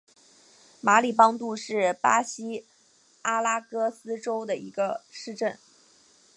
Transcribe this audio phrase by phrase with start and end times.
[0.81, 2.65] 马里邦杜是巴西
[3.21, 5.59] 阿拉戈斯州的一个市镇。